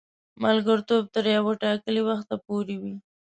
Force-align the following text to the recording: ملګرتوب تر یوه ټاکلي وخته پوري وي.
ملګرتوب 0.43 1.03
تر 1.15 1.25
یوه 1.35 1.51
ټاکلي 1.63 2.01
وخته 2.07 2.35
پوري 2.45 2.75
وي. 2.81 2.95